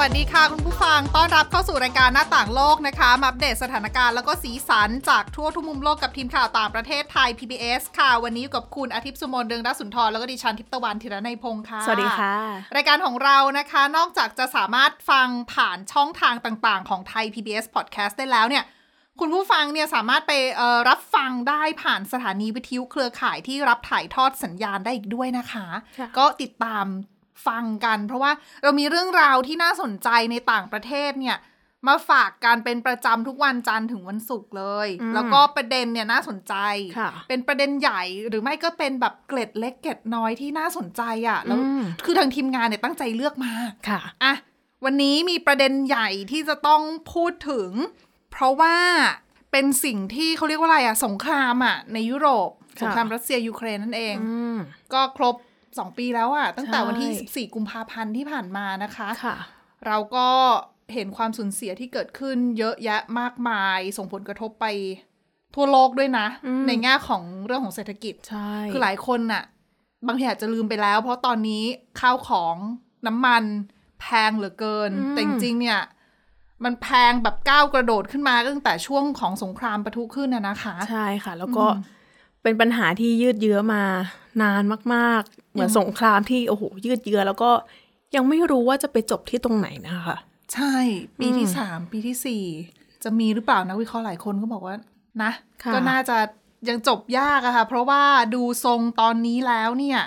[0.00, 12.34] วัสดีค่ะคุณผู้ฟัง ต้อนรับเข้าสู่รายการหน้าต่างโลกนะคะ มาอัปเดตสถานการณ์แล้วก็สีสันจากทั่วทุกมุมโลกกับทีมข่าวต่างประเทศไทย PBS ค่ะ วันนี้อยู่กับคุณอาทิตย์สุโมนเดืองรัศสุนทรแล้วก็ดิฉันทิพย์ตะวันธีรนัยพงค์ค่ะ สวัสดีค่ะ
[12.76, 18.64] รายการของเรานะคะ นอกจากจะสามารถฟังผ่านช่องทางต่างๆ ของไทย PBS Podcast ได้แล้วเนี่ย
[19.20, 25.66] คุณผู้ฟังเนี่ยสามารถไปเอ่อรับฟังได้ผ่านสถานีวิทยุเครือข่ายที่รับถ่ายทอดสัญญาณได้อีกด้วยนะคะ
[25.98, 26.86] ค่ะก็ติดตาม
[27.46, 31.38] ฟังกัน เพราะว่าเรามีเรื่องราวที่น่าสนใจในต่างประเทศเนี่ย
[31.88, 36.54] มาฝากกันเป็นประจำทุกวันจันทร์ถึงวันศุกร์เลยอืมแล้วก็ประเด็นเนี่ยน่าสนใจ
[36.98, 43.52] ค่ะเป็นประเด็นใหญ่หรือไม่ก็เป็นแบบเกล็ดเล็กเกล็ดน้อยที่น่าสนใจอะ่ะแล้วอืมคือทางทีมงานเนี่ยตั้งใจเลือกมา
[43.88, 44.34] ค่ะอะ
[44.84, 47.70] วันนี้มีประเด็นใหญ่ที่จะต้องพูดถึง
[48.30, 48.76] เพราะว่า
[49.52, 54.56] เป็นสิ่งที่เขาเรียกว่าอะไรอะสงครามอะในยุโรปค่ะสงครามรัสเซียยูเครนนั่นเองอืม
[54.92, 55.34] ก็ครบ
[55.78, 59.36] 2ปีแล้วอะตั้งแต่ใช่วันที่ 14 กุมภาพันธ์ที่ผ่านมานะคะค่ะ
[59.86, 60.28] เราก็
[60.94, 64.66] เห็นความสูญเสียที่เกิดขึ้นเยอะแยะมากมาย ส่งผลกระทบไป
[65.54, 69.44] ทั่วโลกด้วยนะอืมในแง่ของเรื่องของเศรษฐกิจใช่คือหลายคนน่ะ
[70.06, 71.64] บางทีอาจจะลืมไปแล้ว เพราะตอนนี้
[72.00, 72.56] ข้าวของ
[73.06, 73.44] น้ำมัน
[74.00, 75.80] แพงเหลือเกิน แต่จริงๆเนี่ย
[76.64, 81.64] มันแพงแบบก้าวกระโดดขึ้นมาตั้งแต่ช่วงของสงครามปะทุขึ้นน่ะนะคะ ใช่ค่ะ แล้วก็
[82.42, 83.82] เป็นปัญหาที่ยืดเยื้อมา
[84.42, 84.62] นาน
[84.94, 87.50] มากๆ เหมือนสงครามที่โอ้โหยืดเยื้อแล้วก็
[88.16, 90.16] ยังไม่รู้ว่าจะไปจบที่ตรงไหนนะคะ
[90.54, 90.74] ใช่
[91.18, 92.44] ปีที่สามปีที่สี่
[93.04, 94.76] จะมีหรือเปล่านักวิเคราะห์หลายคนก็บอกว่า
[95.22, 96.16] นะค่ะก็น่าจะ
[96.68, 98.02] ยังจบยากอะค่ะ เพราะว่า
[98.34, 100.00] ดูทรงตอนนี้แล้วเนี่ย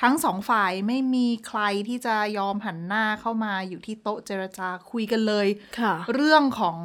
[0.00, 5.46] ทั้งสองฝ่ายไม่มีใครที่จะยอมหันหน้าเข้ามาอยู่ที่โต๊ะเจรจาคุยกันเลย
[5.80, 6.78] ค่ะเรื่องของ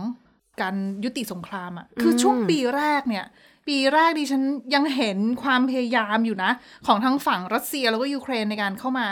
[0.61, 3.25] การยุติสงครามอะคือช่วงปีแรกเนี่ย
[3.69, 4.43] ปีแรกดิฉัน
[4.75, 6.51] ยังเห็นความพยายามอยู่นะ
[6.87, 9.07] ของทั้งฝั่งรัสเซียแล้วก็ยูเครนในการเข้ามา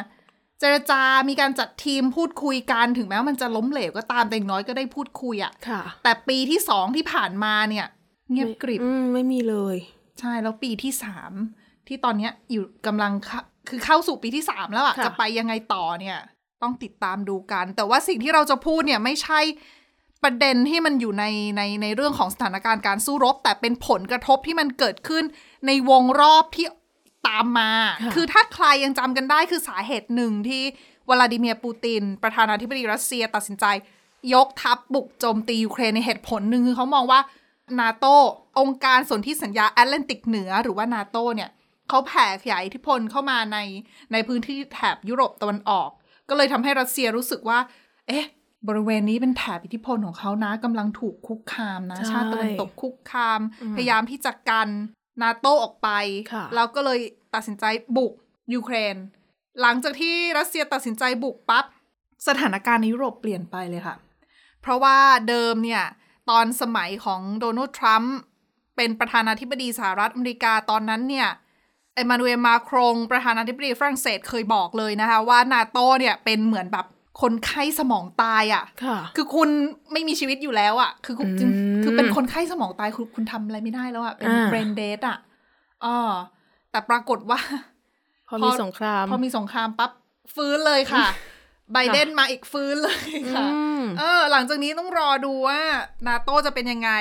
[0.59, 7.85] เจรจา มีการจัดทีมพูดคุยกันถึงแม้ว่ามันจะล้มเหลวก็ตามแต่อย่างน้อยก็ได้พูดคุยอะค่ะ แต่ปีที่สองที่ผ่านมาเนี่ย
[8.31, 9.78] เงียบกริบ อืมไม่มีเลย
[10.19, 11.31] ใช่แล้วปีที่สาม
[11.88, 13.39] ที่ตอนเนี้ยอยู่กำลังเข้า
[13.69, 16.18] คือเข้าสู่ปีที่สามแล้วอะค่ะ จะไปยังไงต่อเนี่ย
[16.63, 19.39] ต้องติดตามดูกัน แต่ว่าสิ่งที่เราจะพูดเนี่ยไม่ใช่
[20.24, 21.26] ประเด็นที่มันอยู่ใน
[21.58, 25.24] ในในเรื่องของสถานการณ์การสู้รบ แต่เป็นผลกระทบที่มันเกิดขึ้น
[25.68, 26.66] ในวงรอบที่
[27.28, 30.64] ตามมาค่ะคือถ้าใครยังจำกันได้คือสาเหตุหนึ่งที่
[31.10, 33.66] วลาดิเมียร์ปูติน ประธานาธิบดีรัสเซียตัดสินใจ
[34.34, 37.20] ยกทัพบุกโจมตียูเครนในเหตุผลหนึ่งคือเขามองว่า
[37.80, 38.06] นาโต
[38.60, 41.50] องค์การสนธิสัญญาแอตแลนติกเหนือหรือว่านาโตเนี่ย
[41.90, 43.58] เขาแผ่ขยายอิทธิพลเข้ามาใน
[44.12, 45.90] ในพื้นที่แถบยุโรปตะวันออก
[46.30, 47.60] ก็เลยทำให้รัสเซียรู้สึกว่า
[48.08, 48.26] เอ๊ะ
[48.68, 53.41] บริเวณนี้เป็นแถบอิทธิพลของเขานะกำลังถูกคุกคามนะใช่ชาติตะวันตกคุกคาม
[53.75, 54.69] พยายามที่จะกัน
[55.22, 55.90] นาโตออกไป
[56.34, 57.00] ค่ะแล้วก็เลย
[57.35, 57.66] ตัดสินใจ
[57.97, 58.13] บุก
[58.53, 58.95] ยูเครน
[59.62, 61.66] หลังจากที่รัสเซียตัดสินใจบุกปั๊บ
[62.28, 63.95] สถานการณ์ในยุโรปเปลี่ยนไปเลยค่ะ
[64.62, 64.97] เพราะว่า
[65.29, 65.84] เดิมเนี่ย
[66.29, 68.18] ตอนสมัยของโดนัลด์ทรัมป์
[68.75, 71.29] เป็นประธานาธิบดีสหรัฐอเมริกาตอนนั้นเนี่ย
[71.95, 76.85] เอมานูเอลมาครงประธานาธิบดีฝรั่งเศสเคยบอกเลยนะคะว่านาโตเนี่ยเป็นเหมือนแบบ
[77.22, 79.50] คนไข้สมองตายอะ่ะค่ะ คือคุณ
[79.92, 85.18] ไม่มีชีวิตอยู่แล้วอะ่ะ คือคุณอืมคือเป็นคนไข้สมองตายคุณคุณทำอะไรไม่ได้แล้วอะ่ะ เป็นอ่า brain dead อะ
[85.86, 85.98] อ๋อ
[86.72, 87.40] แต่ปรากฏว่า
[88.30, 89.92] พอมีสงคราม พอมีสงครามปั๊บ
[90.36, 91.08] ฟื้นเลยค่ะ
[91.74, 95.62] ไบเดนมาอีกฟื้นเลยค่ะอืมเออ หลังจากนี้ต้องรอดูว่า
[96.08, 96.92] นาโตจะเป็นยังไง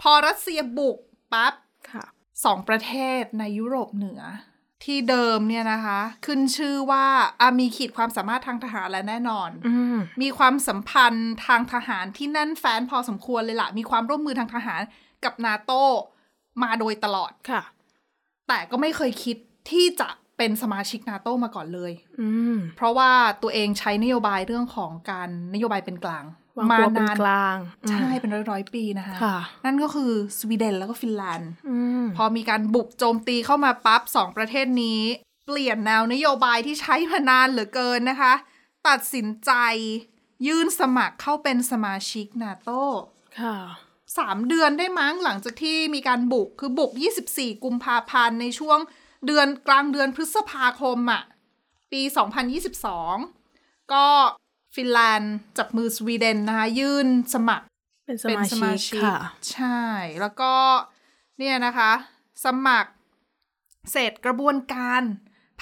[0.00, 0.98] พอรัสเซียบุก
[1.32, 1.54] ปั๊บ
[1.92, 2.04] ค่ะ
[2.44, 4.22] สองประเทศในยุโรปเหนือ
[4.84, 7.04] ที่เดิมเนี่ยนะคะ ขึ้นชื่อว่า
[7.40, 14.80] อะมีขีดความสามารถทางทหารและแน่นอนอืมมีความสัมพันธ์ทางทหารที่แน่นแฟ้นพอสมควรเลยล่ะ มีความร่วมมือทางทหาร
[15.24, 15.72] กับนาโต
[16.62, 17.62] มาโดยตลอดค่ะ
[18.48, 19.36] แต่ก็ไม่เคยคิด
[19.70, 23.10] ที่จะเป็นสมาชิกนาโตมาก่อนเลย อืมเพราะว่า
[23.42, 26.24] ตัวเองใช้นโยบายเรื่องของการนโยบายเป็นกลาง
[26.58, 35.02] วางมาตัวเป็นนานกลางอืมใช่เป็นร้อยร้อยๆปีนะคะค่ะนั่นก็คือสวีเดนแล้วก็ฟินแลนด์อืมพอมีการบุกโจมตีเข้ามาปั๊บสองประเทศนี้
[35.46, 38.32] เปลี่ยนแนวนโยบายที่ใช้มานานเหลือเกินนะคะ
[38.88, 39.52] ตัดสินใจ
[40.46, 42.70] ยื่นสมัครเข้าเป็นสมาชิกนาโต
[43.40, 43.56] ค่ะ
[44.18, 46.90] สามเดือนได้มั้งหลังจากที่มีการบุกคือบุก
[47.28, 48.78] 24 กุมภาพันธ์ในช่วง
[49.26, 51.22] เดือนกลางเดือนพฤษภาคมอะ
[51.92, 52.02] ปี
[53.16, 54.06] 2022 ก็
[54.78, 57.66] ฟินแลนด์จับมือสวีเดนนะคะ ยื่นสมัคร
[58.06, 59.16] เป็นสเป็นมาสชิมากชิกค่ะ
[59.52, 59.82] ใช่
[60.20, 60.52] แล้วก็
[61.38, 61.92] เนี่ยนะคะ
[62.44, 62.92] สมัคร
[63.92, 65.02] เสร็จกระบวนการ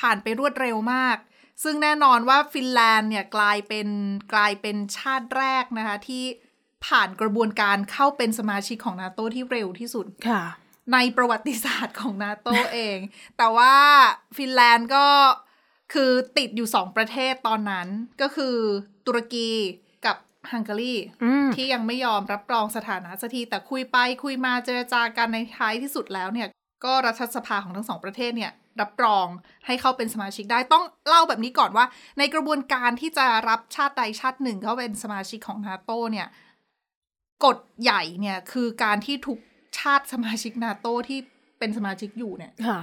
[0.00, 1.16] ผ่านไปรวดเร็วมาก
[1.62, 3.88] ซึ่งแน่นอนว่าฟินแลนด์เนี่ยกลายเป็น
[4.32, 6.24] กลายเป็นชาติแรกนะคะ ที่
[6.86, 10.42] ผ่านกระบวนการเข้าเป็นสมาชิกของนาโตที่เร็วที่สุดค่ะ
[10.92, 12.98] ในประวัติศาสตร์ของนาโตเอง
[13.38, 13.74] แต่ว่า
[14.36, 15.06] ฟินแลนด์ก็
[15.92, 17.88] คือติดอยู่สองประเทศตอนนั้น
[18.22, 18.56] ก็คือ
[19.06, 19.50] ตุรกี
[20.06, 20.16] กับ
[20.52, 20.94] ฮังการี
[21.24, 26.48] อืมที่ยังไม่ยอมรับรองสถานะสักทีแต่คุยไปคุยมาเจรจากันในท้ายที่สุดแล้วเนี่ย
[26.84, 29.26] ก็รัฐสภาของทั้งสองประเทศเนี่ย รับรอง
[29.66, 31.86] ให้เข้าเป็นสมาชิกได้ต้องเล่าแบบนี้ก่อนว่า
[32.18, 36.28] ในกระบวนการที่จะรับชาติใดชาติหนึ่งเข้าเป็นสมาชิกของนาโตเนี่ย
[37.44, 39.38] กฎใหญ่เนี่ยคือการที่ทุก
[39.78, 41.18] ชาติสมาชิกนาโตที่
[41.58, 42.80] เป็นสมาชิกอยู่เนี่ยค่ะ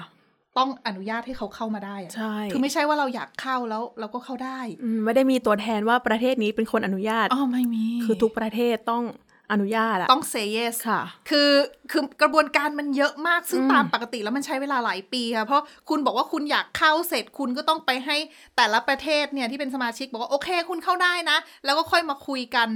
[0.57, 9.03] ต้องอนุญาตให้เขาเข้ามาได้อะใช่คือไม่ใช่ว่าเราอยากเข้าแล้วเราก็เข้าได้อืมไม่ได้มีตัวแทนว่าประเทศนี้เป็นคนอนุญาตอ๋อไม่มี คือทุกประเทศต้อง
[9.51, 11.49] อนุญาตอะต้อง say yes ค่ะ คือ
[11.91, 18.17] คือกระบวนการมันเยอะมากซึ่งอืมตามปกติแล้วมันใช้เวลาหลายปีค่ะ เพราะคุณบอกว่าคุณอยากเข้าเสร็จคุณก็ต้องไปให้
[18.57, 22.69] แต่ละประเทศเนี่ยที่เป็นสมาชิกบอกว่าโอเคคุณเข้าได้นะ แล้วก็ค่อยมาคุยกัน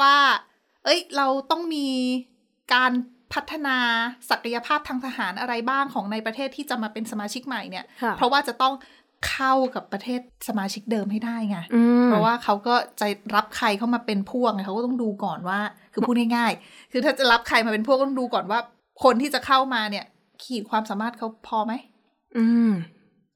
[0.00, 0.14] ว่า
[0.84, 1.88] เอ้ย เราต้องมี
[2.74, 2.92] การ
[3.34, 3.76] พัฒนา
[4.30, 8.74] ศักยภาพทางทหารอะไรบ้างของในประเทศที่จะมาเป็นสมาชิกใหม่เนี่ยค่ะเพราะว่าจะต้อง
[9.30, 15.60] เข้ากับประเทศสมาชิกเดิมให้ได้ไงอืมเพราะว่าเขาก็จะรับใครเข้ามาเป็นพวกไงเขาก็ต้องดูก่อนว่า
[15.92, 18.60] คือพูดง่ายๆ คือถ้าจะรับใครมาเป็นพวกก็ต้องดูก่อนว่า
[19.04, 20.04] คนที่จะเข้ามาเนี่ย
[20.44, 21.72] ขีดความสามารถเขาพอไหม
[22.36, 22.70] อืม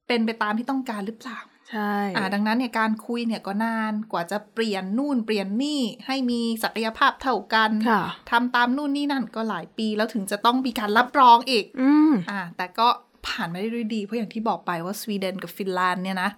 [0.07, 1.39] เป็นไปตามที่ต้องการหรือเปล่า
[1.69, 8.01] ใช่อ่าดังนั้นเนี่ยการคุยเนี่ยก็นานกว่าจะเปลี่ยนนู่นเปลี่ยนนี่ให้มีศักยภาพเท่ากันค่ะ
[8.31, 12.87] ทำตามนู่นนี่นั่นก็หลายปีแล้วถึงจะต้องมีการรับรองอีกอืมอ่า แต่ก็
[13.27, 16.31] ผ่านมาได้ด้วยดี เพราะอย่างที่บอกไปว่าสวีเดนกับฟินแลนด์เนี่ยนะ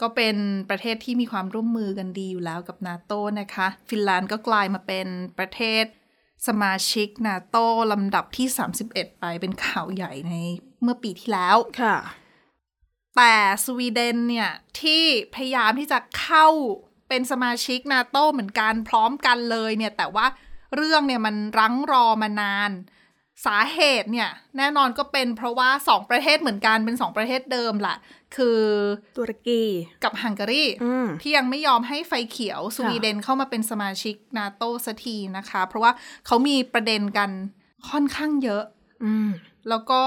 [0.00, 0.36] ก็เป็น
[0.70, 5.06] ประเทศที่มีความร่วมมือกันดีอยู่แล้วกับนาโตนะคะ ฟินแลนด์ก็กลายมาเป็น
[5.38, 5.84] ประเทศ
[6.46, 7.56] สมาชิกนาโต
[7.92, 8.46] ลำดับที่
[8.84, 10.32] 31 ไปเป็นข่าวใหญ่ใน
[10.82, 11.96] เมื่อปีที่แล้วค่ะ
[13.16, 13.34] แต่
[13.64, 14.50] สวีเดนเนี่ย
[14.80, 15.02] ที่
[15.34, 16.46] พยายามที่จะเข้า
[17.08, 20.26] เป็นสมาชิกนาโตเหมือนกันพร้อมกันเลยเนี่ย แต่ว่า
[20.76, 22.70] เรื่องเนี่ยมันรั้งรอมานาน
[23.46, 27.96] สาเหตุเนี่ย แน่นอนก็เป็นเพราะว่าสองประเทศเหมือนกันเป็นสองประเทศเดิมแหละ
[28.36, 28.60] คือ
[29.18, 29.62] ตุรกี
[30.04, 35.92] กับฮังการีอืมที่ยังไม่ยอมให้ไฟเขียวสวีเดนเข้ามาเป็นสมาชิกนาโตสักทีนะคะ เพราะว่า
[36.26, 37.30] เขามีประเด็นกัน
[37.90, 38.64] ค่อนข้างเยอะ
[39.04, 39.30] อืม
[39.68, 40.02] แล้วก็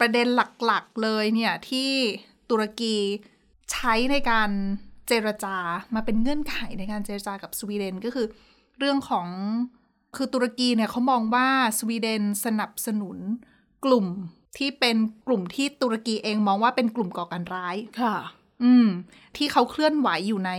[0.00, 0.28] ประเด็น
[0.64, 1.92] หลักๆเลยเนี่ยที่
[2.50, 2.96] ตุรกี
[3.72, 4.50] ใช้ในการ
[5.08, 5.56] เจรจา
[5.94, 8.26] มาเป็นเงื่อนไขในการเจรจากับสวีเดนก็คือ
[8.78, 9.28] เรื่องของ
[10.16, 11.48] คือตุรกีเนี่ยเขามองว่า
[11.78, 13.18] สวีเดนสนับสนุน
[13.84, 14.06] กลุ่ม
[14.58, 14.96] ที่เป็น
[15.26, 18.16] กลุ่มที่ตุรกีเองมองว่าเป็นกลุ่มก่อการร้าย ค่ะ
[18.64, 18.86] อืม
[19.36, 20.52] ที่เขาเคลื่อนไหวอยู่ใน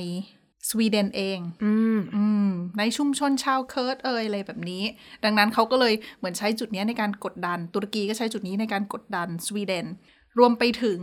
[0.70, 4.84] สวีเดนเอง อืม อืม ในชุมชนชาวเคิร์ดเอยอะไรแบบนี้
[5.24, 9.86] ดังนั้นเขาก็เลยเหมือนใช้จุดนี้ในการกดดัน ตุรกีก็ใช้จุดนี้ในการกดดันสวีเดน
[10.38, 11.00] รวมไปถึง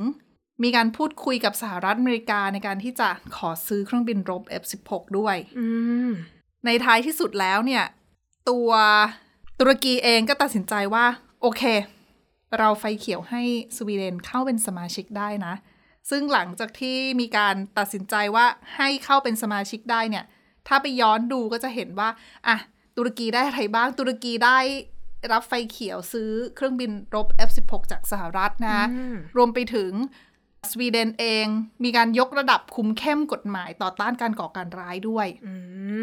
[0.62, 5.66] มีการพูดคุยกับสหรัฐอเมริกาในการที่จะขอซื้อเครื่องบินรบ F16 ด้วยอื
[6.08, 6.10] ม
[6.66, 7.84] ในท้ายที่สุดแล้วเนี่ย
[8.50, 8.70] ตัว
[9.58, 11.04] ตุรกีเองก็ตัดสินใจว่า
[11.42, 11.62] โอเค
[12.58, 13.42] เราไฟเขียวให้
[13.76, 15.54] สวีเดนเข้าเป็นสมาชิกได้นะ
[16.10, 20.24] ซึ่งหลังจากที่มีการตัดสินใจว่าให้เข้าเป็นสมาชิกได้เนี่ย
[20.68, 22.08] ถ้าไปย้อนดูก็จะเห็นว่า
[22.48, 22.56] อะ
[22.96, 24.58] ตุรกีได้อะไรบ้าง ตุรกีได้
[25.32, 29.92] รับไฟเขียวซื้อเครื่องบินรบ F16 จากสหรัฐนะอืมรวมไปถึง
[30.70, 31.46] สวีเดนเอง
[31.84, 35.54] มีการยกระดับคุมเข้มกฎหมายต่อต้านการก่อการร้ายด้วยอื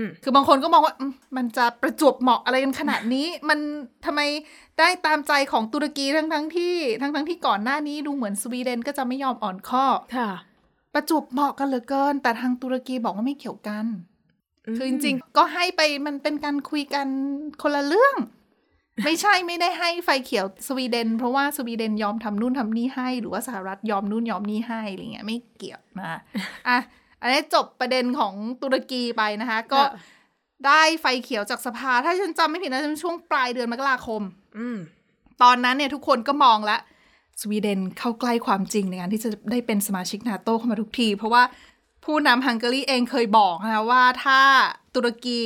[0.02, 3.60] มคือบางคนก็มองว่าอืมมันจะประจวบเหมาะอะไรกันขนาดนี้ มัน
[4.06, 4.22] ทำไม
[4.80, 9.86] ได้ตามใจของตุรกีทั้งทั้งๆที่ทั้งทั้งๆที่ก่อนหน้านี้ดูเหมือนสวีเดนก็จะไม่ยอมอ่อนข้อ
[10.18, 10.30] ค่ะ
[10.94, 13.86] ประจวบเหมาะกันเหลือเกิน แต่ทางตุรกีบอกว่าไม่เกี่ยวกัน
[14.78, 17.08] คือจริงๆ ก็ให้ไปมันเป็นการคุยกัน
[17.62, 18.16] คนละเรื่อง
[19.04, 26.20] ไม่ใช่ไม่ได้ให้ไฟเขียวสวีเดน เพราะว่าสวีเดนยอมทำนู่นทำนี่ให้ หรือว่าสหรัฐยอมนู่นยอมนี่ให้อะไรเงี้ยไม่เกี่ยวนะ
[26.68, 26.78] อะ
[27.22, 29.92] อันนี้จบประเด็นของตุรกีไปนะคะ ก็ค่ะ
[30.68, 34.22] ได้ไฟเขียวจากสภา ถ้าฉันจำไม่ผิดนะช่วงปลายเดือนมกราคม
[34.58, 34.78] อืม
[35.42, 36.80] ตอนนั้นเนี่ยทุกคนก็มองแล้ว
[37.42, 41.44] สวีเดนเข้าใกล้ความจริงในการที่จะได้เป็นสมาชิกนาโตเข้ามาทุกที เพราะว่า
[42.06, 44.40] ผู้นำฮังการีเองเคยบอกนะคะว่าถ้า
[44.96, 45.40] ตุรกี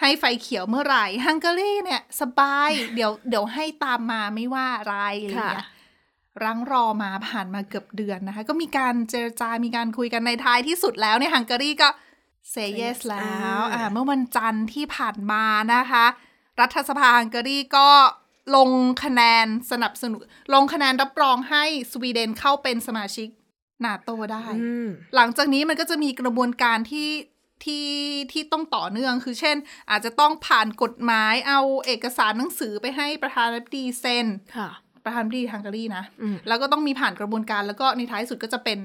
[0.00, 5.78] ให้ไฟเขียวเมื่อไหร่ฮังการีเนี่ย สบาย เดี๋ยวเดี๋ยวให้ตามมาไม่ว่าอะไรอะไรอย่างเงี้ยค่ะ
[6.44, 11.88] รั้งรอมาผ่านมาเกือบเดือนนะคะ ก็มีการเจรจา มีการคุยกันในท้ายที่สุดแล้วเนี่ยฮังการีก็
[12.54, 16.06] say yes แล้วอ่าอ่าเมื่อวันจันทร์ที่ผ่านมานะคะ
[16.60, 17.88] รัฐสภาฮังการีก็
[18.56, 18.70] ลง
[19.04, 20.22] คะแนนสนับสนุน
[20.54, 23.28] ลงคะแนนรับรองให้สวีเดนเข้าเป็นสมาชิก
[23.84, 27.08] นาโตได้อืมหลังจากนี้มันก็จะมีกระบวนการที่
[27.64, 27.88] ที่
[28.32, 29.56] ที่ต้องต่อเนื่องคือเช่น
[29.90, 34.26] อาจจะต้องผ่านกฎหมายเอาเอกสารหนังสือไปให้ประธานาธิบดีเซ็น
[34.56, 34.70] ค่ะ
[35.04, 38.78] ประธานาธิบดีฮังการีนะอืมแล้วก็ต้องมีผ่านกระบวนการแล้วก็ในท้ายสุดก็จะเป็น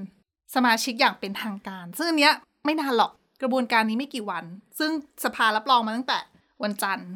[0.56, 2.34] สมาชิกอย่างเป็นทางการ ซึ่งอันเนี้ย
[2.66, 4.46] ไม่นานหรอกกระบวนการนี้ไม่กี่วัน
[4.80, 4.92] ซึ่ง
[5.24, 6.20] สภารับรองมาตั้งแต่
[6.64, 7.10] วันจันทร์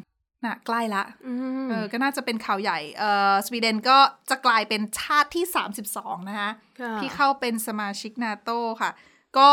[0.44, 3.98] นะใกล้ละอืมเออก็น่าจะเป็นข่าวใหญ่เออสวีเดนก็
[4.30, 5.44] จะกลายเป็นชาติที่
[5.86, 6.50] 32 นะคะ
[6.80, 8.50] ค่ะที่เข้าเป็นสมาชิกนาโต
[8.80, 8.90] ค่ะ
[9.38, 9.50] ก็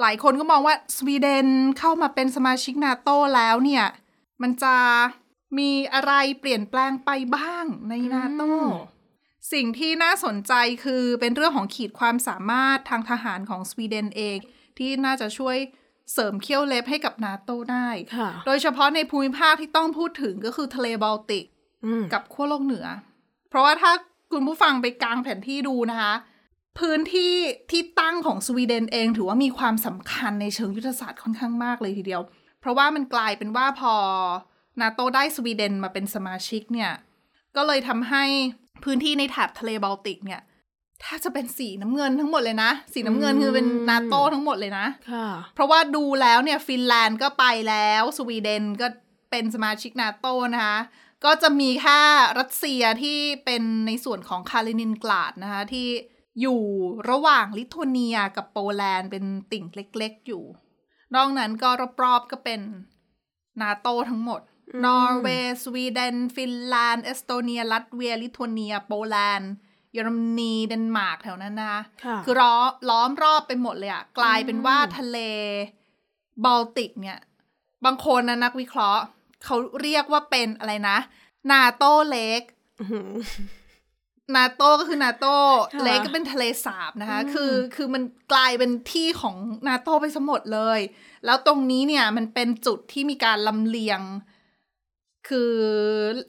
[0.00, 1.46] หลายคนก็มองว่าสวีเดน
[1.78, 3.84] เข้ามาเป็นสมาชิกนาโตแล้วเนี่ย
[4.42, 4.76] มันจะ
[5.58, 8.68] มีอะไรเปลี่ยนแปลงไปบ้างในนาโตอืม
[9.52, 10.52] สิ่งที่น่าสนใจ
[10.84, 14.38] คือเป็นเรื่องของขีดความสามารถทางทหารของสวีเดนเอง
[14.78, 15.56] ที่น่าจะช่วย
[16.12, 21.44] เสริมเขี้ยวเล็บให้กับนาโตได้ค่ะโดยเฉพาะในภูมิภาคที่ต้องพูดถึงก็คือทะเลบอลติก
[21.86, 22.86] อืมกับขั้วโลกเหนือ
[23.48, 23.92] เพราะว่าถ้า
[24.32, 26.14] คุณผู้ฟังไปกลางแผนที่ดูนะคะ
[26.78, 27.34] พื้นที่
[27.70, 32.22] ที่ตั้งของสวีเดนเองถือว่ามีความสำคัญในเชิงยุทธศาสตร์ค่อนข้างมากเลยทีเดียว
[32.60, 33.94] เพราะว่ามันกลายเป็นว่าพอ
[34.80, 36.92] นาโตได้สวีเดนมาเป็นสมาชิกเนี่ย
[37.56, 38.24] ก็เลยทำให้
[38.84, 40.40] พื้นที่ในแถบทะเลบอลติกเนี่ย
[41.04, 48.86] ถ้าจะเป็นสีน้ำเงินทั้งหมดเลยนะ สีน้ำเงินคือเป็นนาโตทั้งหมดเลยนะค่ะเพราะว่าดูแล้วเนี่ยฟินแลนด์ก็ไปแล้ว สวีเดนก็
[49.30, 50.78] เป็นสมาชิกนาโตนะคะ
[51.24, 52.00] ก็จะมีแค่
[52.38, 55.88] รัสเซียที่เป็นในส่วนของคาลินินกราดนะคะที่
[56.40, 56.60] อยู่
[57.10, 60.42] ระหว่างลิทัวเนียกับโปแลนด์เป็นติ่งเล็ก ๆ อยู่
[61.14, 61.68] นอกนั้นก็
[62.02, 62.60] รอบๆก็เป็น
[63.60, 64.40] นาโตทั้งหมด
[64.72, 69.52] อืมนอร์เวย์สวีเดน ฟินแลนด์ เอสโตเนีย ลัตเวีย ลิทัวเนีย โปแลนด์
[69.92, 75.18] เยอรมนี เดนมาร์กแถวนั้นนะคะค่ะคือล้อมล้อมรอบไปหมดเลยอะกลายเป็นว่าทะเล
[76.44, 77.18] บอลติกเนี่ย
[77.84, 79.02] บางคนนะนักวิเคราะห์
[79.44, 80.98] เขาเรียกว่าเป็นอะไรนะ
[81.50, 82.40] นาโตเล็ก
[82.80, 83.10] อื้อหือ
[84.36, 85.26] นาโตก็คือนาโต
[85.74, 89.36] ค่ะเล็กก็เป็นทะเลสาบนะคะอืมคือคือมันกลายเป็นที่ของ
[89.68, 90.80] นาโตไปสมดเลย
[91.24, 94.00] แล้วตรงนี้เนี่ยมันเป็นจุดที่มีการลำเลียง
[95.28, 95.54] คือ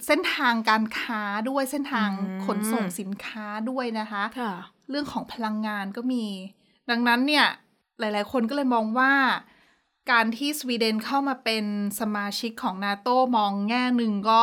[0.05, 2.09] เส้นทางการค้าด้วยเส้นทาง
[2.45, 4.53] ขนส่งสินค้าด้วยนะคะค่ะ
[4.89, 6.25] เรื่องของพลังงานก็มี
[6.89, 7.47] ดังนั้นเนี่ย
[7.99, 9.13] หลาย ๆ คนก็เลยมองว่า
[10.11, 11.65] การที่สวีเดนเข้ามาเป็น
[11.99, 14.41] สมาชิกของนาโตมองแง่หนึ่งก็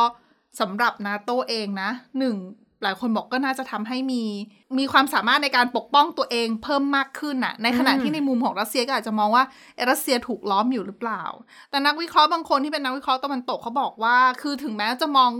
[0.59, 2.35] สำหรับนาโตเองนะหนึ่ง
[2.83, 4.23] หลายคนบอกก็น่าจะทำให้มี
[4.79, 9.43] มีความสามารถในการปกป้องตัวเองเพิ่มมากขึ้นน่ะ ในขณะที่ในมุมของรัสเซียก็อาจจะมองว่า
[9.89, 11.23] รัสเซียถูกล้อมอยู่หรือเปล่า
[11.69, 15.31] แต่นักวิเคราะห์บางคนที่เป็นนักวิเคราะห์ตะวันตกเขาบอกว่า คือถึงแม้จะมอง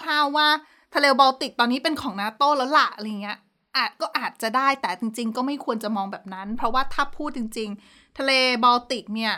[0.00, 0.48] คร่าวๆว่า
[0.94, 3.38] ทะเลบอลติกตอนนี้เป็นของนาโตแล้วละอะไรเงี้ย
[3.76, 8.32] อาจก็อาจจะได้แต่จริง ๆ ก็ไม่ควรจะมองแบบนั้น เพราะว่าถ้าพูดจริง ๆ ทะเล
[8.64, 9.34] บอลติกเนี่ย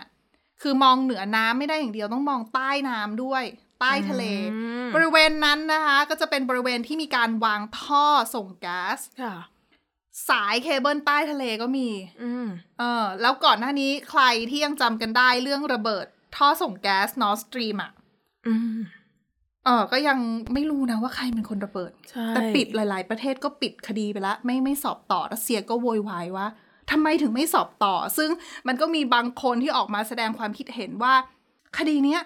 [0.62, 3.45] คือมองเหนือน้ำไม่ได้อย่างเดียวต้องมองใต้น้ำด้วย
[3.80, 9.35] ใต้ทะเลอืมบริเวณนั้นนะคะ ก็จะเป็นบริเวณที่มีการวางท่อส่งก๊าซค่ะ
[10.28, 11.88] สายเคเบิลใต้ทะเลก็มี
[12.23, 12.47] อืม
[12.78, 16.06] เออ แล้วก่อนหน้านี้ใครที่ยังจำกันได้เรื่องระเบิด
[16.37, 17.92] ท่อส่งแก๊ส Nord Stream อะ
[18.47, 18.78] อืม
[19.64, 20.18] เออก็ยัง
[20.54, 26.47] ไม่รู้นะว่าใครเป็นคนระเบิดใช่แต่ปิดหลาย ๆ ประเทศก็ปิดคดีไปแล้วไม่ไม่สอบต่อรัสเซียก็โวยวายว่า
[26.90, 28.30] ทำไมถึงไม่สอบต่อ ซึ่ง
[28.66, 31.14] มันก็มีบางคนที่ออกมาแสดงความคิดเห็นว่า
[31.78, 32.20] คดีเนี้ย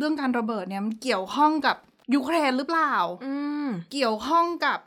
[0.00, 1.76] เรื่องการระเบิดเนี่ยมันเกี่ยวข้องกับ
[2.14, 3.34] ยูเครนหรือเปล่าอื
[3.66, 4.78] มเกี่ยวข้องกับ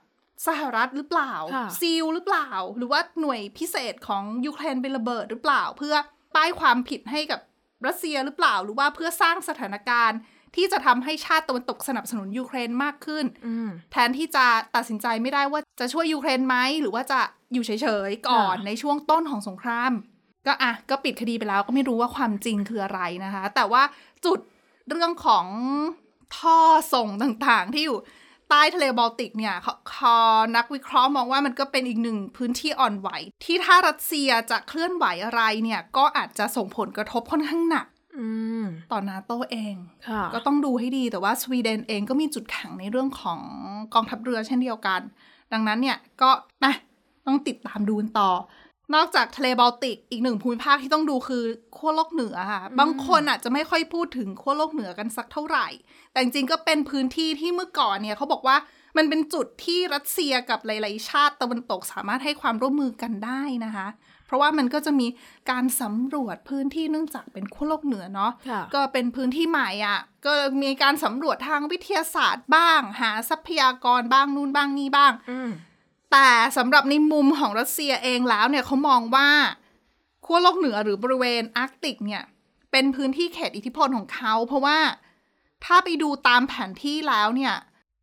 [0.48, 5.96] สหรัฐหรือเปล่าค่ะซีลหรือเปล่า หรือว่าหน่วยพิเศษของยูเครนเป็นระเบิดหรือเปล่า เพื่อ
[6.36, 7.40] ป้ายความผิดให้กับ
[7.86, 10.20] รัสเซียหรือเปล่า หรือว่าเพื่อสร้างสถานการณ์
[10.56, 17.20] ที่จะทำให้ชาติตะวันตกสนับสนุนยูเครนมากขึ้นอืมแทนที่จะตัดสินใจไม่ได้ว่าจะช่วยยูเครนไหม หรือว่าจะ
[17.54, 19.92] อยู่เฉยๆ ก่อนค่ะในช่วงต้นของสงคราม
[20.48, 23.84] ก็อะ ก็ปิดคดีไปแล้วก็ไม่รู้ว่าความจริงคืออะไรนะคะ แต่ว่า
[24.26, 24.40] จุด
[24.90, 25.46] เรื่องของ
[26.38, 26.58] ท่อ
[26.94, 28.00] ส่งต่างๆ ที่อยู่
[28.50, 30.18] ใต้ทะเลบอลติกเนี่ยเขาคอ
[30.56, 33.10] นักวิเคราะห์มองว่ามันก็เป็นอีกหนึ่งพื้นที่อ่อนไหว
[33.44, 37.88] ที่ถ้ารัสเซียจะเคลื่อนไหวอะไรเนี่ย ก็อาจจะส่งผลกระทบค่อนข้างหนัก
[38.18, 38.28] อื
[38.62, 39.76] มต่อนาโตเอง
[40.08, 43.40] ค่ะก็ต้องดูให้ดีแต่ว่าสวีเดนเองก็มีจุดแข็งในเรื่องของ
[43.94, 45.02] กองทัพเรือเช่นเดียวกัน
[45.54, 46.30] ดังนั้นเนี่ยก็
[46.66, 46.74] นะ
[47.28, 48.30] ต้องติดตามดูกันต่อ
[48.96, 51.44] นอกจากทะเลบอลติกอีกหนึ่งภูมิภาคที่ต้องดูคือ
[51.78, 55.68] ขั้วโลกเหนือค่ะ บางคนอาจจะไม่ค่อยพูดถึงขั้วโลกเหนือกันสักเท่าไหร่
[56.12, 58.58] แต่จริงๆก็เป็นพื้นที่ที่เมื่อก่อนเนี่ยเขาบอกว่า
[58.98, 63.88] มันเป็นจุดที่รัสเซียกับหลาย ๆ ชาติตะวันตกสามารถให้ความร่วมมือกันได้นะคะ
[64.26, 65.08] เพราะว่ามันก็จะมี
[65.52, 75.50] การสำรวจพื้นที่เนื่องจากเป็นขั้วโลกเหนือเนาะค่ะก็เป็นพื้นที่ใหม่อะ ก็มีการสำรวจทางวิทยาศาสตร์บ้าง หาทรัพยากรบ้างนู่นบ้างนี่บ้างอืม
[76.14, 79.30] แต่สำหรับในมุมของรัสเซียเองแล้วเนี่ยเขามองว่า
[80.26, 82.24] ขั้วโลกเหนือหรือบริเวณอาร์กติกเนี่ย
[82.72, 84.80] เป็นพื้นที่เขตอิทธิพลของเขา เพราะว่า
[85.66, 87.54] ถ้าไปดูตามแผนที่แล้วเนี่ย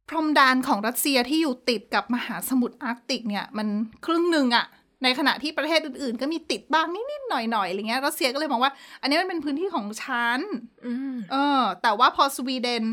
[0.08, 3.68] พรมแดนของรัสเซียที่อยู่ติดกับมหาสมุทรอาร์กติกเนี่ยมัน
[4.06, 4.66] ครึ่งหนึ่งอะ
[5.02, 10.40] ในขณะที่ประเทศอื่นๆ ก็มีติดบ้างนิดๆหน่อยๆอะไรเงี้ยรัสเซียก็เลยมองว่า อันนี้มันเป็นพื้นที่ของฉัน
[10.86, 12.84] อืมเออ แต่ว่าพอสวีเดน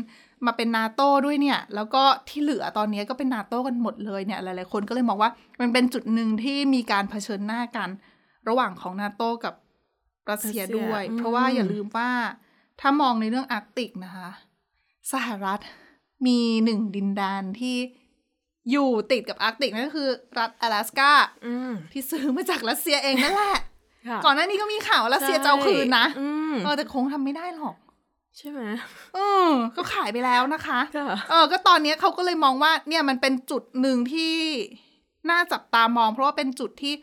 [0.46, 5.30] มาเป็นนาโต้ด้วยเนี่ย แล้วก็ที่เหลือตอนนี้ก็เป็นนาโต้กันหมดเลยเนี่ย หลาย ๆ คนก็เลยมองว่า
[5.60, 7.88] มันเป็นจุดหนึ่งที่มีการเผชิญหน้ากัน
[8.48, 9.54] ระหว่างของนาโตกับ
[10.30, 12.10] รัสเซียรัสเซียด้วยอืมเพราะว่าอย่าลืมว่า
[12.80, 14.28] ถ้ามองในเรื่องอาร์กติกนะคะ
[15.12, 15.60] สหรัฐ
[16.26, 17.76] มีหนึ่งดินแดนที่
[18.70, 21.10] อยู่ติดกับอาร์กติกนั่นก็คือรัฐอะแลสกา
[21.46, 23.58] อืมที่ซื้อมาจากรัสเซียเองนั่นแหละ
[24.08, 27.76] ค่ะก่อนหน้านี้ก็มีข่าวว่ารัสเซียจะเอาคืนนะอืมเออแต่คงทำไม่ได้หรอก
[28.36, 28.60] ใช่ไหม
[29.14, 29.18] เอ
[29.48, 34.34] อก็ขายไปแล้วนะคะค่ะเออ ก็ตอนเนี้ยเขาก็เลยมองว่า เนี่ยมันเป็นจุดหนึ่งที่
[35.30, 36.94] น่าจับตามอง เพราะว่าเป็นจุดที่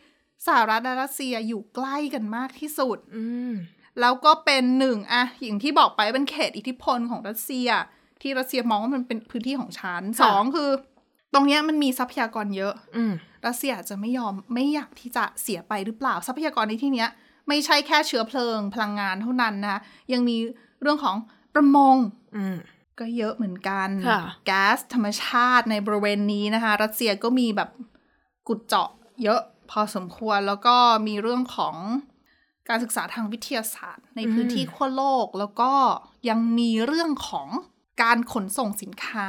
[0.45, 3.53] สหรัฐและรัสเซียอยู่ใกล้กันมากที่สุด อืม
[4.01, 7.69] แล้วก็เป็นหนึ่งอะอย่างที่บอกไปเป็นเขตอิทธิพลของรัสเซีย
[8.21, 10.69] ที่รัสเซียมองว่ามันเป็นพื้นที่ของฉันสองคือ
[11.33, 13.13] ตรงเนี้ยมันมีทรัพยากรเยอะ อืม
[13.47, 17.09] รัสเซียอาจจะไม่ยอมไม่อยากที่จะเสียไปหรือเปล่าทรัพยากรในที่เนี้ย
[17.47, 19.79] ไม่ใช่แค่เชื้อเพลิงพลังงานเท่านั้นนะคะ
[20.13, 20.37] ยังมี
[20.81, 21.15] เรื่องของ
[21.53, 21.95] ประมง
[22.35, 22.57] อืม
[22.99, 27.69] ก็เยอะเหมือนกันค่ะแก๊สธรรมชาติในบริเวณนี้นะคะ รัสเซียก็มีแบบ
[28.47, 28.89] ขุดเจาะ
[29.23, 29.41] เยอะ
[29.71, 30.75] พอสมควรแล้วก็
[31.07, 31.75] มีเรื่องของ
[32.69, 35.71] การศึกษาทางวิทยาศาสตร์ ในพื้นที่ขั้วโลกแล้วก็
[36.29, 37.47] ยังมีเรื่องของ
[38.03, 39.27] การขนส่งสินค้า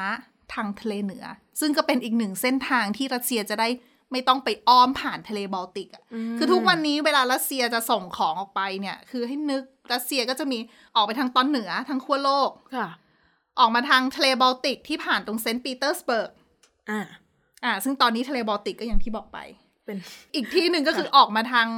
[0.55, 1.25] ทางทะเลเหนือ
[1.61, 3.69] ซึ่งก็เป็นอีกหนึ่งเส้นทางที่รัสเซียจะได้
[4.13, 6.03] ไม่ต้องไปอ้อมผ่านทะเลบอลติกอะ
[6.39, 9.63] คือทุกวันนี้เวลารัสเซียจะส่งของออกไปเนี่ย คือให้นึก
[9.95, 10.59] รัสเซียก็จะมี
[10.97, 12.89] ออกไปทางตอนเหนือทางขั้วโลกค่ะ
[13.61, 16.31] ออกมาทางทะเลบอลติกที่ผ่านตรงเซนต์ปีเตอร์สเบิร์ก
[16.91, 17.01] อ่า
[17.65, 19.39] อ่า ซึ่งตอนนี้ทะเลบอลติกก็อย่างที่บอกไป
[19.85, 19.97] เป็น
[20.35, 21.69] อีกที่หนึ่งก็คือออกมาทาง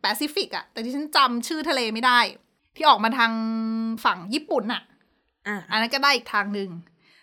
[0.00, 2.20] แปซิฟิกอะแต่ที่ฉันจำชื่อทะเลไม่ได้
[2.76, 3.32] ที่ออกมาทาง
[4.04, 4.82] ฝั่งญี่ปุ่นอะ
[5.48, 6.70] อ่าอันนั้นก็ได้อีกทางหนึ่ง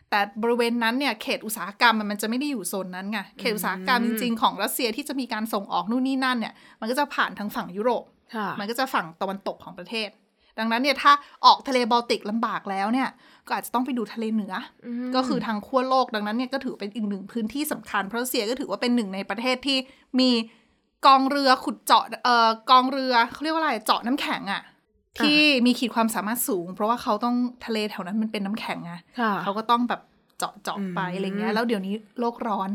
[0.09, 8.03] แต่บริเวณนั้นเนี่ยเขตอุตสาหกรรมมันมันจะไม่ได้อยู่โซนนั้นไงเขตอุตสาหกรรมจริง ๆ ของรัสเซียที่จะมีการส่งออกนู่นนี่นั่นเนี่ย มันก็จะผ่านทางฝั่งยุโรป
[8.35, 10.09] ค่ะมันก็จะฝั่งตะวันตกของประเทศ
[10.59, 11.11] ดังนั้นเนี่ยถ้า
[11.45, 13.09] ออกทะเลบอลติกลำบากแล้วเนี่ย
[13.47, 14.53] ก็อาจจะต้องไปดูทะเลเหนือ
[14.85, 19.77] อก็คือทางขั้วโลกดังนั้นเนี่ยก็ถือเป็นอีกหนึ่งพื้นที่สำคัญเพราะรัสเซียก็ถือว่าเป็นหนึ่งในประเทศที่
[20.19, 20.29] มี
[21.05, 24.61] กองเรือขุดเจาะเอ่อกองเรือเขาเรียกว่าอะไรเจาะน้ำแข็งอะ
[25.19, 30.01] ที่มีขีดความสามารถสูง เพราะว่าเขาต้องทะเลแถวนั้นมันเป็นน้ำแข็งไงค่ะเขาก็ต้องแบบ
[30.37, 32.69] เจาะเจาะไปอืมอะไรเงี้ยแล้วเดี๋ยวนี้โลกร้อน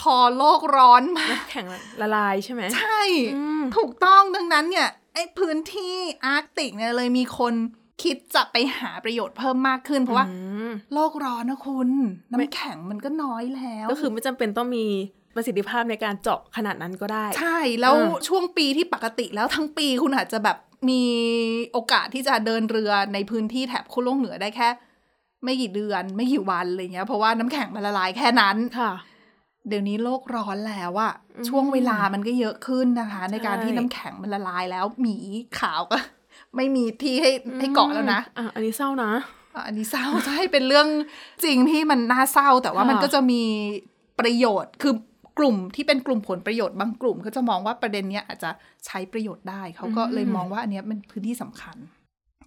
[0.00, 1.66] พอโลกร้อนมาแข็ง
[2.00, 3.00] ละลายใช่ไหมใช่
[3.36, 5.94] อืมถูกต้องดังนั้นเนี่ย ไอ้พื้นที่
[6.26, 7.54] อาร์กติกเนี่ยเลยมีคน
[8.02, 10.36] คิดจะไปหาประโยชน์เพิ่มมากขึ้น เพราะว่าอื
[10.68, 11.90] มโลกร้อนนะคุณ
[12.32, 14.86] น้ำแข็งมันก็น้อยแล้ว ก็คือไม่จำเป็นต้องมี
[15.34, 20.56] ประสิทธิภาพในการเจาะขนาดนั้นก็ได้ ใช่แล้วอืมช่วงปีที่ปกติแล้วทั้งปีคุณอาจจะแบบ
[20.90, 21.02] มี
[21.72, 24.68] โอกาสที่จะเดินเรือในพื้นที่แถบขั้วโลกเหนือได้แค่
[25.44, 28.92] ไม่กี่เดือนไม่กี่วันอะไรเงี้ยเพราะว่าน้ำแข็งมันละลายแค่นั้นค่ะ
[29.68, 35.16] เดี๋ยวนี้โลกร้อนแล้วอะอืมช่วงเวลามันก็เยอะขึ้นนะคะ ในการใช่ที่น้ำแข็งมันละลายแล้ว หมี
[35.58, 35.98] ขาวก็
[36.56, 39.12] ไม่มีที่ให้ให้เกาะแล้วนะอะอันนี้เศร้านะ
[39.54, 40.88] อะอันนี้เศร้าใช่เป็นเรื่อง
[41.44, 43.42] จริงที่มันน่าเศร้า แต่ว่าค่ะมันก็จะมี
[44.20, 44.94] ประโยชน์คือ
[45.38, 48.50] กลุ่มที่เป็นกลุ่มผลประโยชน์บางกลุ่ม ก็จะมองว่าประเด็นเนี้ยอาจจะ
[48.86, 51.76] ใช้ประโยชน์ได้เขาก็เลยมองว่าอันเนี้ยเป็นพื้นที่สำคัญ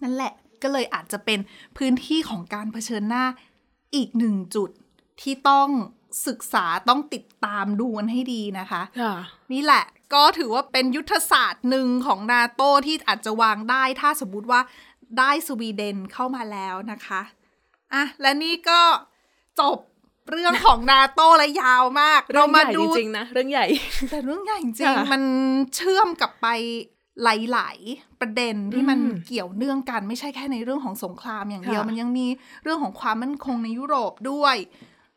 [0.02, 1.38] นั่นแหละก็เลยอาจจะเป็น
[1.78, 3.24] พื้นที่ของการเผชิญหน้า
[3.94, 4.70] อีกหนึ่งจุด
[5.20, 5.68] ที่ต้อง
[6.26, 9.14] ศึกษาต้องติดตามดูกันให้ดีนะคะค่ะ
[9.52, 14.60] นี่แหละก็ถือว่าเป็นยุทธศาสตร์หนึ่งของนาโตที่อาจจะวางได้ถ้าสมมุติว่า
[15.18, 17.20] ได้สวีเดนเข้ามาแล้วนะคะ
[17.94, 18.80] อะและนี่ก็
[19.60, 19.78] จบ
[20.30, 23.66] เรื่องของนาโตและยาวมาก เรื่องมาใหญ่ดูจริงๆนะ เรื่องใหญ่
[24.10, 25.22] แต่เรื่องใหญ่จริงค่ะๆมัน
[25.74, 26.46] เชื่อมกับไป
[27.22, 32.26] หลาย ๆ ประเด็นที่มันอืมเกี่ยวเนื่องกัน ไม่ใช่แค่ในเรื่องของสงครามอย่างเดียวค่ะมันยังมี
[32.62, 34.56] เรื่องของความมั่นคงในยุโรปด้วย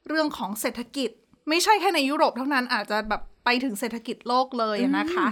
[0.07, 1.09] เรื่องของเศรษฐกิจ
[1.49, 5.27] ไม่ใช่แค่ในยุโรปเท่านั้นอาจจะแบบไปถึงเศรษฐกิจโลกเลยอะนะคะ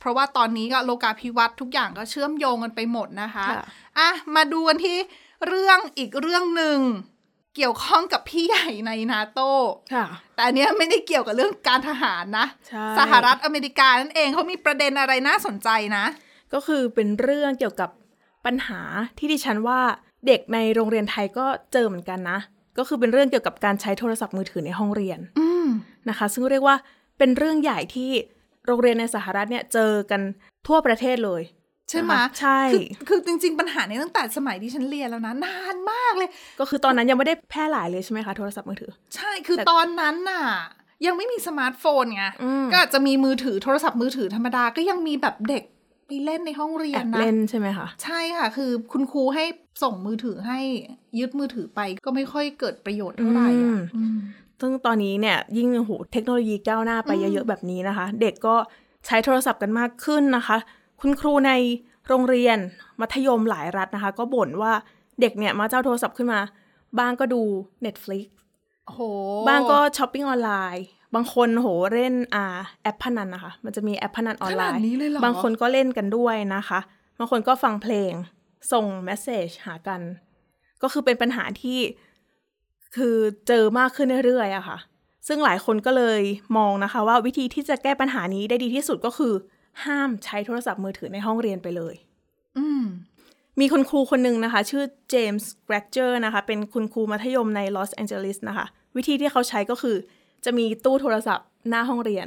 [0.00, 3.62] เพราะว่าตอนนี้ก็โลกาภิวัตน์ทุกอย่างก็เชื่อมโยงกันไปหมดนะคะค่ะ
[3.98, 4.96] อะมาดูกันที่
[5.46, 6.78] เรื่องอีกเรื่องหนึ่ง
[7.56, 9.40] เกี่ยวข้องกับพี่ใหญ่ในนาโต
[9.94, 16.04] ค่ะแต่อันเนี้ยไม่ได้เกี่ยวกับเรื่องการทหารนะใช่สหรัฐอเมริกานั่นเองเขามีประเด็นอะไรน่าสนใจนะ
[16.52, 17.90] ก็คือเป็นเรื่องเกี่ยวกับ
[18.46, 18.80] ปัญหา
[19.18, 19.80] ที่ดิฉันว่า
[20.26, 22.38] เด็กในโรงเรียนไทยก็เจอเหมือนกันนะ
[22.78, 25.66] ก็คือเป็นเรื่องเกี่ยวกับการใช้โทรศัพท์มือถือในห้องเรียนอืม
[26.08, 26.76] นะคะ ซึ่งเรียกว่า
[27.18, 28.10] เป็นเรื่องใหญ่ที่
[28.66, 30.20] โรงเรียนในสหรัฐเนี่ยเจอกัน
[30.66, 31.42] ทั่วประเทศเลย
[31.90, 36.28] ใช่ไหมนะคะใช่คือคือจริง ๆ ปัญหานี้ตั้งแต่สมัยที่ฉันเรียนแล้วนะ นานมากเลย
[36.60, 40.44] ก็คือตอนนั้นยังไม่ได้แพร่หลายเลยใช่ไหมคะโทรศัพท์มือถือ ใช่คือแต่ตอนนั้นน่ะ
[41.06, 45.62] ยังไม่มีสมาร์ทโฟนไงอืมก็อาจจะมีมือถือโทรศัพท์มือถือธรรมดาก็ยังมีแบบเด็ก
[46.06, 49.44] ไปเล่นในห้องเรียแอนบนะเล่นใช่ไหมคะใช่ค่ะ คือคุณครูให้
[49.82, 50.60] ส่งมือถือให้
[51.18, 54.16] ยึดมือถือไปก็ไม่ค่อยเกิดประโยชน์เท่าไหร่อือะมอืม
[54.60, 58.56] ซึ่งตอนนี้เนี่ยยิ่งโอ้โหเทคโนโลยีก้าวหน้าไปอืมเยอะๆแบบนี้นะคะ เด็กก็
[59.06, 60.56] ใช้โทรศัพท์กันมากขึ้นนะคะ
[61.00, 61.52] คุณครูใน
[62.08, 62.58] โรงเรียน
[63.00, 64.72] มัธยมหลายรัฐนะคะ ก็บ่นว่า
[65.20, 66.40] เด็กเนี่ยมาเจ้าโทรศัพท์ขึ้นมา
[66.98, 67.42] บ้างก็ดู
[67.84, 68.24] Netflix
[68.86, 69.00] โอ้โห
[69.48, 70.84] บ้างก็ช้อปปิ้งออนไลน์
[71.14, 72.44] บางคนโหเล่นอ่า
[72.82, 76.80] แอปพนันนะคะ มันจะมีแอปพนันออนไลน์ขนาดนี้เลยเหรอบางคนก็เล่นกันด้วยนะคะ
[77.18, 78.12] บางคนก็ฟังเพลง
[78.72, 80.00] ส่ง message หากัน
[80.82, 81.78] ก็คือเป็นปัญหาที่
[82.96, 83.16] คือ
[83.48, 84.78] เจอมากขึ้นเรื่อยๆอะค่ะ
[85.28, 86.20] ซึ่งหลายคนก็เลย
[86.56, 89.32] มองนะคะ ว่าวิธีที่จะแก้ปัญหานี้ได้ดีที่สุดก็คือ
[89.84, 91.94] ห้ามใช้โทรศัพท์มือถือในห้องเรียนไปเลย
[92.58, 92.84] อืม
[93.60, 99.96] มีคุณครูคนหนึ่งนะคะ ชื่อเจมส์แกรกเจอร์นะคะ เป็นคุณครูมัธยมในลอสแอนเจลิสนะคะ วิธีที่เขาใช้ก็คือ
[100.44, 102.26] จะมีตู้โทรศัพท์หน้าห้องเรียน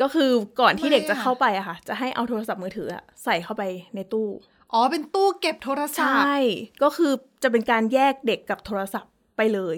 [0.00, 3.62] ก็คือก่อนที่เด็กจะเข้าไปอะค่ะ จะให้เอาโทรศัพท์มือถืออะใส่เข้าไป
[3.94, 4.26] ในตู้
[4.72, 6.38] อ๋อ เป็นตู้เก็บโทรใชศัพท์่
[6.82, 9.76] ก็คือจะเป็นการแยกเด็กกับโทรศัพท์ไปเลย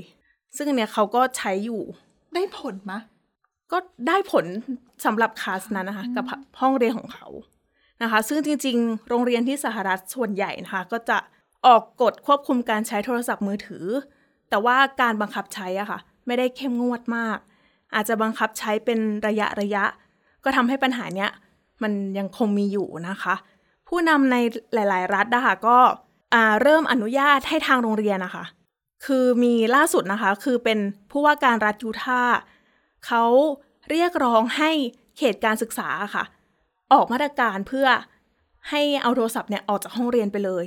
[0.57, 1.83] ซึ่งอันเนี้ยเขาก็ใช้อยู่
[2.35, 3.01] ได้ผลมะ
[3.73, 3.79] ก็
[4.09, 4.45] ได้ผล
[5.05, 6.25] สำหรับคลาสนั้นนะคะ กับ
[6.61, 7.29] ห้องเรียนของเขา
[8.03, 11.19] นะคะ ซึ่งจริง ๆ โรงเรียนที่สหรัฐส่วนใหญ่นะคะ ก็จะ
[11.67, 13.87] ออกกฎควบคุมการใช้โทรศัพท์มือถือ
[14.51, 17.39] แต่ว่าการบังคับใช้อะค่ะ ไม่ได้เข้มงวดมาก
[17.95, 19.85] อาจจะบังคับใช้เป็นระยะระยะ
[20.45, 21.31] ก็ทำให้ปัญหาเนี้ย
[21.83, 23.35] มันยังคงมีอยู่นะคะ
[23.95, 24.37] ผู้นำใน
[24.75, 25.79] หลาย ๆ รัฐนะคะก็
[26.35, 28.45] อ่าเริ่มอนุญาตให้ทางโรงเรียนนะคะ
[29.07, 30.79] คือมีล่าสุดนะคะ คือเป็น
[31.11, 32.39] ผู้ว่าการรัฐยูทาห์
[33.07, 33.25] เขา
[33.91, 34.71] เรียกร้องให้
[35.17, 36.25] เขตการศึกษาค่ะ
[36.93, 37.87] ออกมาตรการเพื่อ
[38.71, 40.65] ให้เอาโทรศัพท์เนี่ยออกจากห้องเรียนไปเลย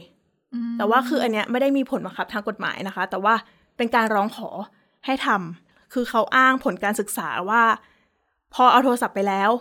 [0.78, 3.34] แต่ว่าคืออันเนี้ยไม่ได้มีผลบังคับทางกฎหมายนะคะ แต่ว่า
[3.78, 4.50] เป็นการร้องขอ
[5.06, 7.64] ให้ทำคือเขาอ้างผลการศึกษาว่า
[8.54, 9.52] พอเอาโทรศัพท์ไปแล้ว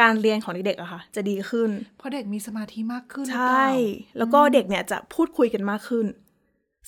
[0.00, 3.72] การเรียนของเด็กๆอะค่ะ จะดีขึ้น เพราะเด็กมีสมาธิมากขึ้นหรือใชเปล่า่
[4.18, 6.06] แล้วก็เด็กเนี่ยจะพูดคุยกันมากขึ้น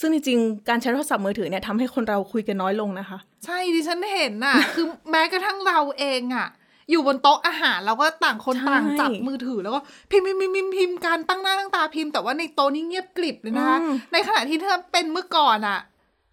[0.01, 6.49] ซึ่งจริงๆ การใช้โทรศัพท์มือถือเนี่ยทำให้คนเราคุยกันน้อยลงนะคะ ใช่ดิฉันเห็นน่ะ คือแม้กระทั่งเราเองอะ
[6.91, 15.81] อยู่บนโต๊ะอาหารเราก็ต่างคนใช่ต่างจับมือถือแล้วก็พิมพ์พิมพ์พิมพ์พิมพ์พิมพ์การตั้งหน้าตั้งตาพิมพ์แต่ว่าในโต๊ะนี่เงียบกริบเลยนะคะอืมในขณะที่ถ้าเป็นเมื่อก่อนอะ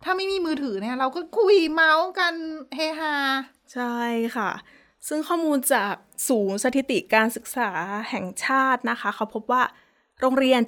[0.03, 2.33] ถ้าไม่มีมือถือเนี่ย เราก็คุยเมาส์กัน
[2.75, 3.15] เฮฮา
[3.73, 3.95] ใช่
[4.35, 4.49] ค่ะ
[5.07, 5.93] ซึ่งข้อมูลจาก
[6.27, 7.69] ศูนย์สถิติการศึกษา
[8.09, 9.63] แห่งชาตินะคะ เขาพบว่า
[10.19, 10.59] โรงเรียน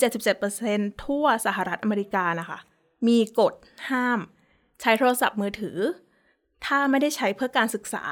[0.48, 2.58] 77%ทั่วสหรัฐอเมริกานะคะ
[3.08, 3.54] มีกฎ
[3.90, 4.20] ห้าม
[4.82, 5.78] ใช้โทรศัพท์มือถือ
[6.66, 8.04] ถ้าไม่ได้ใช้เพื่อการศึกษา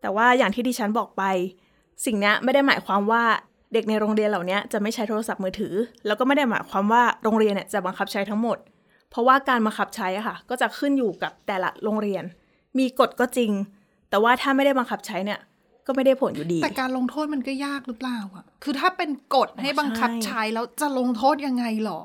[0.00, 1.22] แต่ว่าอย่างที่ดิฉันบอกไป
[2.04, 3.24] สิ่งนี้ไม่ได้หมายความว่า
[3.72, 5.74] เด็กในโรงเรียนเหล่านี้จะไม่ใช้โทรศัพท์มือถือ
[6.06, 8.58] แล้วก็ไม่ได้หมายความว่าโรงเรียนเนี่ยจะบังคับใช้ทั้งหมด
[9.10, 12.24] เพราะว่าการบังคับใช้อะค่ะ ก็จะขึ้นอยู่กับแต่ละโรงเรียน
[12.78, 13.52] มีกฎก็จริง
[14.10, 15.40] แต่ว่าถ้าไม่ได้บังคับใช้เนี่ย
[15.86, 22.00] ก็ไม่ได้ผลอยู่ดี แต่การลงโทษมันก็ยากหรือเปล่าอะ คือถ้าเป็นกฎให้บังคับใช่ใช้แล้วจะลงโทษยังไงหรอ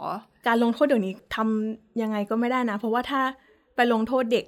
[0.47, 3.21] การลงโทษเดี๋ยวนี้ทำยังไงก็ไม่ได้นะ เพราะว่าถ้า
[3.75, 4.45] ไปลงโทษเด็ก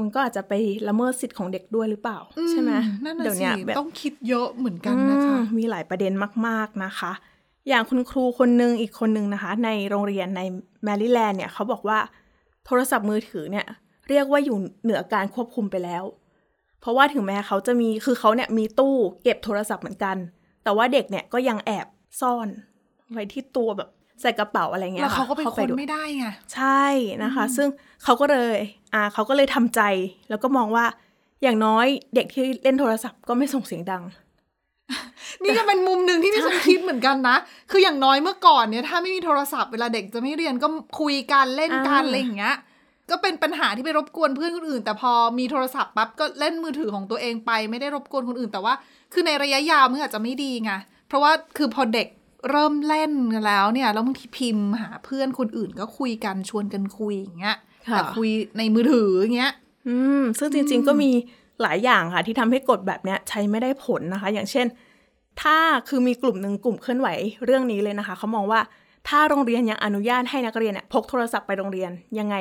[0.00, 0.52] มันก็อาจจะไป
[0.88, 2.18] ละเมิดสิทธิ์ของเด็กด้วยหรือเปล่า
[2.50, 6.12] ใช่ไหมอืนั่นน่ะเดี๋ยวสิเนี้ยแบบต้องคิดเยอะเหมือนกันนะคะอืมมีหลายประเด็น
[6.46, 7.12] มาก ๆนะคะ
[7.68, 10.40] อย่างคุณครูคนหนึ่งอีกคนหนึ่งนะคะ ในโรงเรียนใน
[10.84, 11.98] แมริแลนด์เนี่ยเขาบอกว่า
[12.66, 13.66] โทรศัพท์มือถือเนี่ย
[14.08, 16.04] เรียกว่าอยู่เหนือการควบคุมไปแล้ว
[16.80, 20.16] เพราะว่าถึงแม้เขาจะมีคือเขาเนี่ยมีตู้เก็บโทรศัพท์เหมือนกัน
[20.64, 21.86] แต่ว่าเด็กเนี่ยก็ยังแอบ
[22.20, 22.48] ซ่อน
[23.12, 23.88] ไว้ที่ตัวแบบ
[24.20, 26.84] ใส่กระเป๋าอะไรเงี้ยแล้วเขาก็เป็นข้คนดูไม่ได้ไงใช่
[27.24, 27.68] นะคะ ซึ่ง
[28.04, 28.56] เขาก็เลย
[28.94, 29.80] อ่าเขาก็เลยทำใจ
[30.28, 30.84] แล้วก็มองว่า
[31.42, 34.02] อย่างน้อยเด็กที่เล่นโทรศัพท์ก็ไม่ส่งเสียงดัง
[35.42, 37.36] นี่ก็เป็นมุมหนึ่งที่ดิฉันคิดเหมือนกันนะ
[37.70, 40.68] คืออย่างน้อยเมื่อก่อนเนี่ยถ้าไม่มีโทรศัพท์เวลาเด็กจะไม่เรียนก็
[41.00, 42.56] คุยกันเล่นกันอ่าอะไรอย่างเงี้ย
[43.10, 48.74] ก็เป็นปัญหาที่ไปรบกวนเพื่อนคนอื่น แต่พอมีโทรศัพท์ปั๊บก็เล่นมือถือของตัวเองไปไม่ได้รบกวนคนอื่น แต่ว่า
[49.12, 50.72] คือในระยะยาวมันอาจจะไม่ดีไง
[51.06, 52.08] เพราะว่าคือพอเด็ก
[52.50, 57.56] เริ่มเล่นกันแล้วเนี่ยแล้วบางทีพิมพ์หาเพื่อนคนอื่นก็คุยกันชวนกันคุยอย่างเงี้ย
[57.88, 59.52] ค่ะแต่คุยในมือถืออย่างเงี้ย
[59.88, 61.10] อืม ซึ่งจริง ๆ ก็มี
[61.62, 64.66] หลายอย่างค่ะ ที่ทำให้กฎแบบเนี้ยใช้ไม่ได้ผลนะคะ อย่างเช่น
[65.42, 65.56] ถ้า
[65.88, 67.08] คือมีกลุ่มหนึ่งกลุ่มเคลื่อนไหว
[67.44, 68.60] เรื่องนี้เลยนะคะเขามองว่า
[69.08, 72.36] ถ้าโรงเรียนยังอนุญาตให้นักเรียนเนี่ยพกโทรศัพท์ไปโรงเรียนยังไง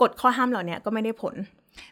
[0.00, 1.34] กฎข้อห้ามเหล่านี้ก็ไม่ได้ผล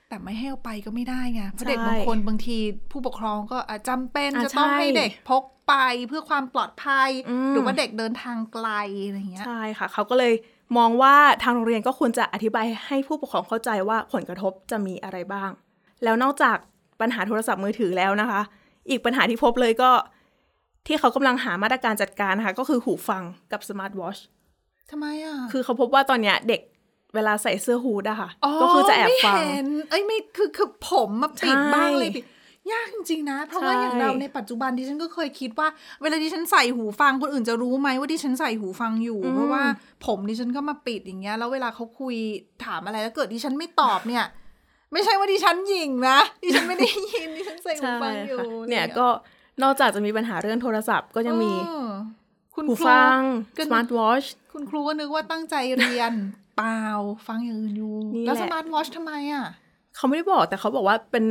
[0.09, 2.59] แต่ไม่ให้เอาไปก็ไม่ได้ไงเพราะใช่เด็กบางคนบางที
[2.91, 5.75] ผู้ปกครองก็อาจจำเป็นอะจะต้องใช่ให้เด็กพกไป
[6.09, 8.69] เพื่อความปลอดภัยอืมหรือว่าเด็กเดินทางไกล
[9.07, 10.33] อะไรอย่างเงี้ยใช่ค่ะ เขาก็เลย
[10.77, 15.51] มองว่าทางโรงเรียนก็ควรจะอธิบายให้ผู้ปกครองเข้าใจว่าผลกระทบจะมีอะไรบ้าง
[16.05, 16.57] แล้วนอกจาก
[17.01, 18.41] ปัญหาโทรศัพท์มือถือแล้วนะคะ
[18.91, 19.91] อีกปัญหาที่พบเลยก็
[20.87, 24.19] ที่เขากำลังหามาตรการจัดการนะคะก็คือหูฟังกับสมาร์ทวอช
[24.91, 26.61] ทำไมอะ คือเขาพบว่าตอนเนี้ยเด็ก
[27.15, 28.29] เวลาใส่เสื้อฮูดอะค่ะ
[28.61, 32.25] ก็คือจะแอบฟังไม่เห็นเอ้ยไม่คือคือผมมาปิดใช่บ้างเลยปิด
[32.73, 35.69] ยากจริงๆนะ เพราะว่าใช่อย่างเราในปัจจุบันดิฉันก็เคยคิดว่า
[36.03, 39.63] เวลาดิฉันใส่หูฟังคนอื่นจะรู้ไหมว่าดิฉันใส่หูฟังอยู่ เพราะว่า
[40.07, 42.17] ผมดิฉันก็มาปิดอย่างเงี้ยแล้วเวลาเขาคุย
[42.65, 44.25] ถามอะไรแล้วเกิดดิฉันไม่ตอบเนี่ย
[44.93, 49.07] ไม่ใช่ว่าดิฉันหยิงนะดิฉันไม่ได้ยินดิฉันใส่หูใช่ฟังอยู่ค่ะเนี่ยก็
[49.63, 51.91] นอกจากจะมีปัญหาเรื่องโทรศัพท์ก็ยังมีเออ
[52.55, 53.19] คุณหูครูฟัง
[53.57, 56.13] ก็สมาร์ทวอชคุณครูก็นึกว่าตั้งใจเรียน
[56.57, 56.83] เปล่า
[57.27, 59.47] ฟังอย่างอื่นอยู่นี่แล้วแหละสมาร์ทวอชทำไมอะ
[59.97, 61.25] เขาไม่ได้บอกแต่เขาบอกว่าเป็น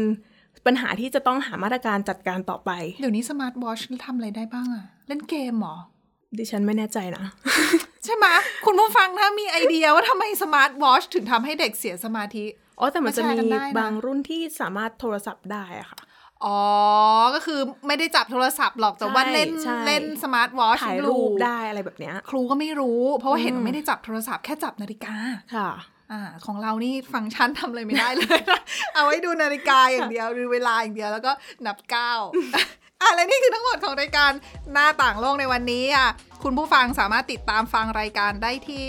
[0.65, 5.77] ปัญหาที่จะต้องหามาตรการจัดการต่อไป เดี๋ยวนี้สมาร์ทวอชทำอะไรได้บ้างอะเล่นเกมเหรอ
[6.38, 7.25] ดิฉันไม่แน่ใจนะ
[8.05, 8.25] ใช่ไหม
[8.65, 12.45] คุณผู้ฟังถ้ามีไอเดียว่าทำไมสมาร์ทวอชถึงทำให้เด็กเสียสมาธิ
[12.79, 15.99] อ๋อ แต่มันจะมีมาแชร์กันได้นะบางรุ่นที่สามารถโทรศัพท์ได้อะค่ะ
[16.45, 16.60] อ๋อ
[17.36, 25.15] ก็คือไม่ได้จับโทรศัพท์หรอก แต่ใช่ว่าเล่นใช่เล่นสมาร์ทวอชถ่ายรูปได้อะไรแบบเนี้ย ครูก็ไม่รู้ เพราะว่าเห็นอืมว่าไม่ได้จับโทรศัพท์แค่จับนาฬิกา
[25.56, 25.69] ค่ะ
[26.12, 28.62] อ่าของเรานี่ฟังก์ชันทำอะไรไม่ได้เลยนะ
[28.93, 31.32] เอาไว้ดูนาฬิกาอย่างเดียวดูเวลาอย่างเดียวแล้วก็
[31.65, 32.21] นับก้าว
[33.01, 34.32] อะและนี่คือทั้งหมดของรายการ
[34.73, 36.10] หน้าต่างโลกในวันนี้อะ
[36.43, 38.86] คุณผู้ฟังสามารถติดตามฟังรายการได้ที่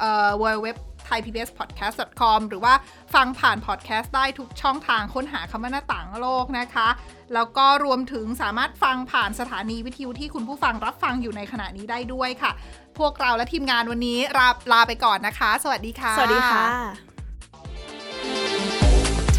[0.00, 0.68] เอ่อ www
[1.10, 2.74] thaipbspodcast.com หรือว่า
[3.14, 6.88] ฟังผ่านพอดแคสต์ได้ทุกช่องทางค้นหาคำว่าหน้าต่างโลกนะคะ
[7.34, 12.52] แล้วก็รวมถึงสามารถฟังผ่านสถานีวิทยุที่คุณผู้ฟังรับฟังอยู่ในขณะนี้ได้ด้วยค่ะ
[12.98, 16.64] พวกเราและทีมงานวันนี้ลาลาไปก่อนนะคะ สวัสดีค่ะ สวัสดีค่ะ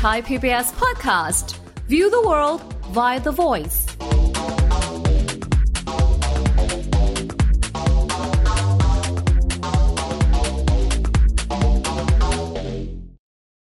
[0.01, 1.59] Thai PBS podcast.
[1.87, 4.20] View the world via the voice.